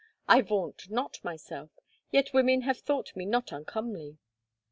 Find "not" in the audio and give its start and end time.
0.89-1.23, 3.23-3.51